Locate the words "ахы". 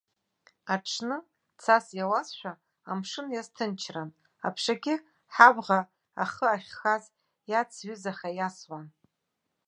6.23-6.45